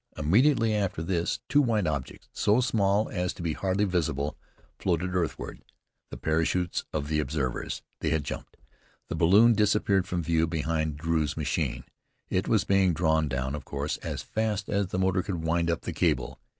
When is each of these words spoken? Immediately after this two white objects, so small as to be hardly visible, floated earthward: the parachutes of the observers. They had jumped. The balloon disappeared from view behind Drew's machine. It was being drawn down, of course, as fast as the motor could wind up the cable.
Immediately 0.17 0.73
after 0.73 1.03
this 1.03 1.41
two 1.47 1.61
white 1.61 1.85
objects, 1.85 2.27
so 2.33 2.59
small 2.59 3.07
as 3.09 3.33
to 3.33 3.43
be 3.43 3.53
hardly 3.53 3.83
visible, 3.85 4.35
floated 4.79 5.13
earthward: 5.13 5.61
the 6.09 6.17
parachutes 6.17 6.85
of 6.91 7.07
the 7.07 7.19
observers. 7.19 7.83
They 7.99 8.09
had 8.09 8.23
jumped. 8.23 8.57
The 9.09 9.15
balloon 9.15 9.53
disappeared 9.53 10.07
from 10.07 10.23
view 10.23 10.47
behind 10.47 10.97
Drew's 10.97 11.37
machine. 11.37 11.83
It 12.29 12.47
was 12.47 12.63
being 12.63 12.93
drawn 12.93 13.27
down, 13.27 13.53
of 13.53 13.63
course, 13.63 13.97
as 13.97 14.23
fast 14.23 14.69
as 14.69 14.87
the 14.87 14.97
motor 14.97 15.21
could 15.21 15.43
wind 15.43 15.69
up 15.69 15.81
the 15.81 15.93
cable. 15.93 16.39